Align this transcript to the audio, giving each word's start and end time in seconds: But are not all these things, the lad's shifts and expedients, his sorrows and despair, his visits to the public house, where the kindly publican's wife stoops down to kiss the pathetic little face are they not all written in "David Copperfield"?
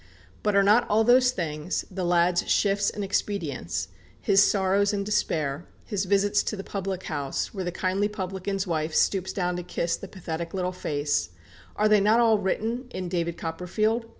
But 0.41 0.55
are 0.55 0.63
not 0.63 0.89
all 0.89 1.03
these 1.03 1.29
things, 1.29 1.85
the 1.91 2.03
lad's 2.03 2.49
shifts 2.49 2.89
and 2.89 3.03
expedients, 3.03 3.89
his 4.19 4.41
sorrows 4.43 4.93
and 4.93 5.05
despair, 5.05 5.67
his 5.85 6.05
visits 6.05 6.41
to 6.41 6.55
the 6.55 6.63
public 6.63 7.03
house, 7.03 7.53
where 7.53 7.63
the 7.63 7.71
kindly 7.71 8.07
publican's 8.07 8.65
wife 8.65 8.95
stoops 8.95 9.31
down 9.31 9.57
to 9.57 9.63
kiss 9.63 9.95
the 9.95 10.07
pathetic 10.07 10.55
little 10.55 10.71
face 10.71 11.29
are 11.75 11.87
they 11.87 12.01
not 12.01 12.19
all 12.19 12.39
written 12.39 12.87
in 12.89 13.09
"David 13.09 13.37
Copperfield"? 13.37 14.07